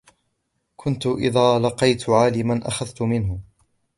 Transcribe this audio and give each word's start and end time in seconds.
كُنْت 0.77 1.05
إذَا 1.07 1.59
لَقِيتُ 1.59 2.09
عَالِمًا 2.09 2.67
أَخَذْت 2.67 3.01
مِنْهُ 3.01 3.39